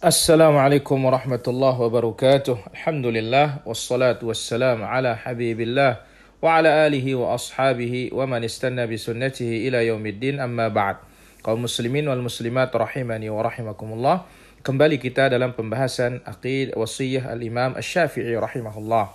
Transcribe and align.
السلام 0.00 0.56
عليكم 0.56 0.96
ورحمة 1.04 1.44
الله 1.44 1.76
وبركاته 1.80 2.56
الحمد 2.72 3.06
لله 3.06 3.68
والصلاة 3.68 4.16
والسلام 4.24 4.80
على 4.80 5.12
حبيب 5.12 5.60
الله 5.60 6.00
وعلى 6.40 6.88
آله 6.88 7.04
وأصحابه 7.04 8.08
ومن 8.08 8.40
استنى 8.44 8.88
بسنته 8.88 9.68
إلى 9.68 9.92
يوم 9.92 10.00
الدين 10.00 10.40
أما 10.40 10.72
بعد 10.72 10.96
kaum 11.44 11.68
muslimin 11.68 12.08
wal 12.08 12.24
muslimat 12.24 12.72
rahimani 12.72 13.28
wa 13.28 13.44
rahimakumullah 13.44 14.24
kembali 14.64 14.96
kita 14.96 15.28
dalam 15.36 15.52
pembahasan 15.52 16.24
aqid 16.24 16.72
wasiyah 16.72 17.36
al-imam 17.36 17.76
asy-syafi'i 17.76 18.40
rahimahullah 18.40 19.12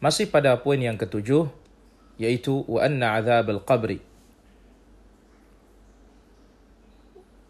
masih 0.00 0.32
pada 0.32 0.56
poin 0.64 0.80
yang 0.80 0.96
ketujuh 0.96 1.44
yaitu 2.16 2.64
wa 2.64 2.80
anna 2.80 3.20
azab 3.20 3.52
al-qabri 3.52 4.00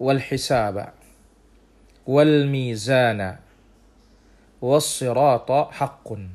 wal 0.02 0.18
hisaba 0.18 1.03
wal 2.04 2.44
mizana 2.48 3.40
was 4.60 4.84
sirata 4.84 5.72
haqqun. 5.72 6.32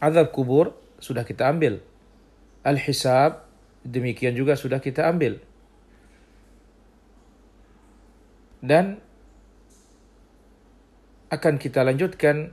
Azab 0.00 0.32
kubur 0.32 0.72
sudah 1.00 1.24
kita 1.24 1.48
ambil. 1.48 1.80
Al 2.64 2.76
hisab 2.76 3.44
demikian 3.84 4.36
juga 4.36 4.56
sudah 4.56 4.80
kita 4.80 5.08
ambil. 5.08 5.40
Dan 8.60 9.00
akan 11.32 11.56
kita 11.56 11.80
lanjutkan 11.80 12.52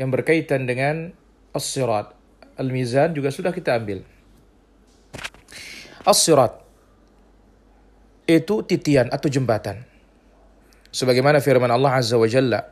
yang 0.00 0.08
berkaitan 0.08 0.64
dengan 0.64 1.12
as-sirat. 1.52 2.16
Al-mizan 2.56 3.12
juga 3.12 3.28
sudah 3.28 3.52
kita 3.52 3.76
ambil. 3.76 4.04
As-sirat 6.08 6.64
itu 8.24 8.64
titian 8.64 9.12
atau 9.12 9.28
jembatan 9.28 9.91
sebagaimana 10.92 11.40
firman 11.40 11.72
Allah 11.72 11.98
Azza 11.98 12.20
wa 12.20 12.28
Jalla 12.28 12.68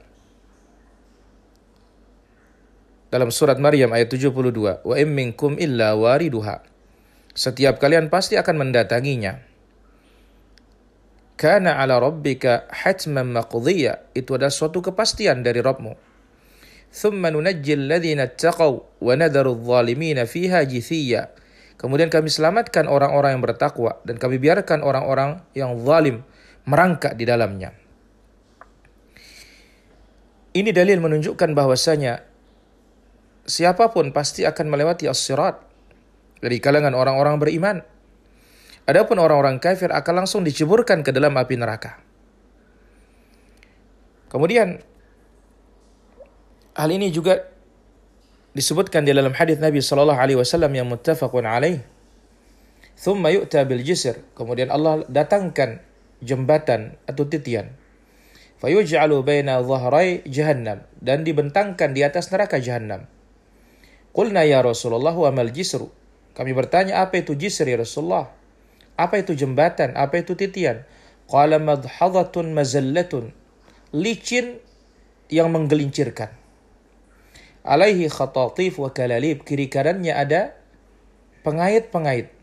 dalam 3.10 3.34
surat 3.34 3.58
Maryam 3.58 3.90
ayat 3.90 4.06
72 4.12 4.86
wa 4.86 4.94
im 4.94 5.10
minkum 5.10 5.58
illa 5.58 5.98
wariduha. 5.98 6.62
Setiap 7.34 7.82
kalian 7.82 8.06
pasti 8.06 8.38
akan 8.38 8.54
mendatanginya. 8.54 9.42
Kana 11.34 11.80
ala 11.80 11.98
rabbika 11.98 12.70
hatman 12.70 13.32
maqdiya 13.32 14.12
itu 14.14 14.36
adalah 14.36 14.52
suatu 14.52 14.78
kepastian 14.84 15.40
dari 15.42 15.58
Rabbmu. 15.58 16.10
Nunajji 16.90 17.74
alladhina 17.78 18.28
taqaw 18.28 19.02
wa 19.02 19.12
nadharu 19.14 19.54
adh-dhalimina 19.54 20.26
fiha 20.26 20.66
jithiya 20.66 21.30
kemudian 21.78 22.12
kami 22.12 22.28
selamatkan 22.28 22.90
orang-orang 22.90 23.38
yang 23.38 23.42
bertakwa 23.46 24.02
dan 24.02 24.18
kami 24.18 24.36
biarkan 24.42 24.82
orang-orang 24.82 25.40
yang 25.54 25.78
zalim 25.80 26.26
merangkak 26.66 27.14
di 27.14 27.24
dalamnya 27.24 27.72
ini 30.50 30.70
dalil 30.74 30.98
menunjukkan 30.98 31.54
bahwasanya 31.54 32.26
siapa 33.46 33.94
pun 33.94 34.10
pasti 34.10 34.42
akan 34.42 34.66
melewati 34.66 35.06
as-sirat 35.06 35.62
dari 36.42 36.58
kalangan 36.58 36.96
orang-orang 36.96 37.38
beriman. 37.38 37.76
Adapun 38.88 39.22
orang-orang 39.22 39.62
kafir 39.62 39.94
akan 39.94 40.24
langsung 40.24 40.42
diceburkan 40.42 41.06
ke 41.06 41.14
dalam 41.14 41.36
api 41.38 41.54
neraka. 41.54 42.02
Kemudian 44.26 44.82
hal 46.74 46.90
ini 46.90 47.14
juga 47.14 47.46
disebutkan 48.50 49.06
di 49.06 49.14
dalam 49.14 49.30
hadis 49.30 49.62
Nabi 49.62 49.78
sallallahu 49.78 50.18
alaihi 50.18 50.38
wasallam 50.38 50.74
yang 50.74 50.90
muttafaqun 50.90 51.46
alaih. 51.46 51.78
Thumma 52.98 53.30
yu'ta 53.30 53.62
bil 53.62 53.86
jisr. 53.86 54.18
Kemudian 54.34 54.74
Allah 54.74 55.06
datangkan 55.06 55.78
jembatan 56.18 56.98
atau 57.06 57.24
titian 57.30 57.70
fayuj'alu 58.60 59.24
baina 59.24 59.64
dhahrai 59.64 60.22
jahannam 60.28 60.84
dan 61.00 61.24
dibentangkan 61.24 61.96
di 61.96 62.04
atas 62.04 62.28
neraka 62.28 62.60
jahannam. 62.60 63.08
Qulna 64.12 64.44
ya 64.44 64.60
Rasulullah 64.60 65.16
wa 65.16 65.30
mal 65.32 65.50
jisru. 65.50 65.88
Kami 66.36 66.52
bertanya 66.52 67.02
apa 67.02 67.24
itu 67.24 67.34
jisr 67.34 67.66
ya 67.66 67.80
Rasulullah? 67.80 68.30
Apa 69.00 69.24
itu 69.24 69.32
jembatan? 69.32 69.96
Apa 69.96 70.20
itu 70.20 70.36
titian? 70.36 70.84
Qala 71.24 71.56
madhadatun 71.56 72.52
mazallatun. 72.52 73.32
Licin 73.96 74.60
yang 75.32 75.50
menggelincirkan. 75.50 76.36
Alaihi 77.64 78.10
khatatif 78.10 78.76
wa 78.82 78.90
kalalib. 78.92 79.46
Kiri 79.46 79.70
kanannya 79.70 80.12
ada 80.12 80.58
pengait-pengait. 81.46 82.34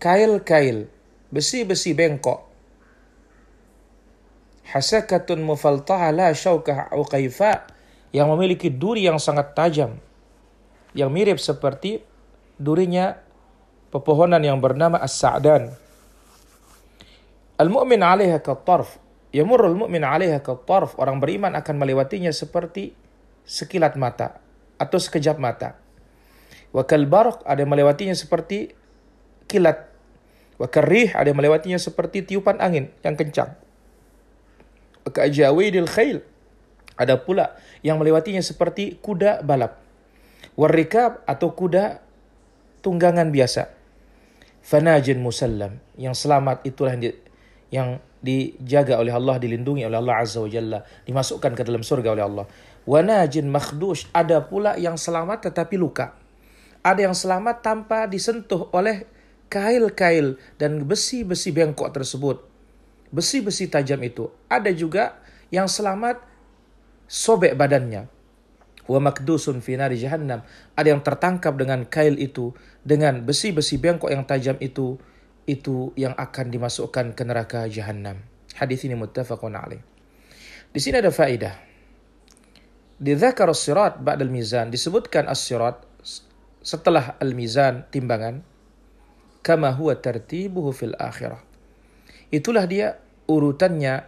Kail-kail. 0.00 0.88
Besi-besi 1.28 1.92
bengkok 1.92 2.47
hasakatun 4.68 5.40
mufaltaha 5.40 6.12
la 6.12 6.28
syaukah 6.36 6.92
uqaifa 6.92 7.64
yang 8.12 8.28
memiliki 8.28 8.68
duri 8.68 9.08
yang 9.08 9.16
sangat 9.16 9.56
tajam 9.56 9.96
yang 10.96 11.12
mirip 11.12 11.40
seperti 11.40 12.04
durinya 12.56 13.16
pepohonan 13.92 14.40
yang 14.40 14.60
bernama 14.60 15.00
as-sa'dan. 15.00 15.72
Al-mu'min 17.58 18.00
'alaiha 18.00 18.40
ka-tarf 18.40 18.96
yamurrul 19.32 19.76
mu'min 19.76 20.04
'alaiha 20.04 20.40
ka-tarf 20.40 20.96
orang 20.96 21.20
beriman 21.20 21.52
akan 21.56 21.74
melewatinya 21.76 22.32
seperti 22.32 22.96
sekilat 23.44 23.96
mata 23.96 24.40
atau 24.80 24.98
sekejap 25.00 25.36
mata. 25.36 25.76
Wa 26.72 26.84
kal-barq 26.84 27.44
ada 27.44 27.64
yang 27.64 27.72
melewatinya 27.72 28.16
seperti 28.16 28.72
kilat. 29.48 29.88
Wa 30.60 30.68
karrih 30.68 31.12
ada 31.16 31.28
yang 31.28 31.38
melewatinya 31.38 31.80
seperti 31.80 32.24
tiupan 32.26 32.60
angin 32.60 32.92
yang 33.04 33.16
kencang 33.16 33.67
ka'jawidil 35.10 35.88
khail. 35.88 36.24
Ada 36.98 37.14
pula 37.22 37.54
yang 37.86 38.02
melewatinya 38.02 38.42
seperti 38.42 38.98
kuda 38.98 39.46
balap. 39.46 39.78
Warrikab 40.58 41.22
atau 41.22 41.54
kuda 41.54 42.02
tunggangan 42.82 43.30
biasa. 43.30 43.70
Fanajin 44.66 45.22
musallam. 45.22 45.78
Yang 45.94 46.26
selamat 46.26 46.66
itulah 46.66 46.98
yang, 46.98 47.02
di, 47.06 47.10
yang 47.70 47.88
dijaga 48.18 48.98
oleh 48.98 49.14
Allah, 49.14 49.38
dilindungi 49.38 49.86
oleh 49.86 49.94
Allah 49.94 50.18
Azza 50.18 50.42
wa 50.42 50.50
Jalla. 50.50 50.82
Dimasukkan 51.06 51.54
ke 51.54 51.62
dalam 51.62 51.86
surga 51.86 52.18
oleh 52.18 52.24
Allah. 52.26 52.44
Wanajin 52.82 53.46
makhdush. 53.46 54.10
Ada 54.10 54.42
pula 54.42 54.74
yang 54.74 54.98
selamat 54.98 55.54
tetapi 55.54 55.78
luka. 55.78 56.18
Ada 56.82 57.06
yang 57.06 57.14
selamat 57.14 57.62
tanpa 57.62 58.10
disentuh 58.10 58.66
oleh 58.74 59.06
kail-kail 59.46 60.36
dan 60.58 60.84
besi-besi 60.84 61.54
bengkok 61.54 61.94
tersebut 61.94 62.57
besi-besi 63.12 63.68
tajam 63.68 64.00
itu. 64.04 64.28
Ada 64.48 64.72
juga 64.72 65.20
yang 65.48 65.68
selamat 65.68 66.20
sobek 67.08 67.56
badannya. 67.56 68.08
Wa 68.88 69.00
makdusun 69.00 69.60
fi 69.60 69.76
nari 69.76 70.00
jahannam. 70.00 70.44
Ada 70.76 70.96
yang 70.96 71.02
tertangkap 71.04 71.56
dengan 71.60 71.84
kail 71.84 72.16
itu, 72.16 72.56
dengan 72.80 73.24
besi-besi 73.24 73.76
bengkok 73.76 74.08
yang 74.08 74.24
tajam 74.24 74.56
itu, 74.60 74.96
itu 75.48 75.92
yang 75.96 76.12
akan 76.16 76.52
dimasukkan 76.52 77.16
ke 77.16 77.22
neraka 77.24 77.68
jahannam. 77.68 78.20
Hadis 78.56 78.84
ini 78.84 78.96
muttafaqun 78.96 79.56
alaih. 79.56 79.80
Di 80.68 80.80
sini 80.80 81.00
ada 81.00 81.12
faedah. 81.12 81.56
Di 82.98 83.14
dzakar 83.14 83.48
as-sirat 83.48 84.02
ba'da 84.02 84.26
al-mizan 84.26 84.74
disebutkan 84.74 85.30
as-sirat 85.30 85.86
setelah 86.58 87.14
al-mizan 87.22 87.86
timbangan 87.94 88.42
kama 89.40 89.70
huwa 89.72 89.94
tartibuhu 89.94 90.74
fil 90.74 90.98
akhirah 90.98 91.47
itulah 92.32 92.64
dia 92.64 92.96
urutannya 93.28 94.04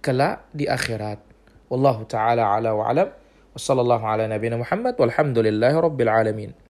kelak 0.00 0.48
di 0.56 0.64
akhirat. 0.64 1.20
Wallahu 1.68 2.08
taala 2.08 2.56
ala 2.56 2.72
wa 2.72 2.88
alam. 2.88 3.08
Wassallallahu 3.56 4.04
ala 4.04 4.24
nabiyina 4.28 4.60
Muhammad 4.60 4.96
walhamdulillahi 5.00 5.76
rabbil 5.76 6.12
alamin. 6.12 6.50